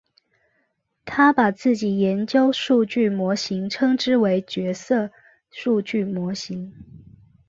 [1.05, 5.11] 他把自己研究数据模型称之为角色
[5.51, 6.73] 数据模型。